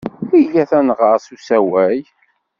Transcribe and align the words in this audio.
Iyyat 0.39 0.71
ad 0.77 0.83
nɣer 0.87 1.17
s 1.25 1.27
usawal. 1.35 2.01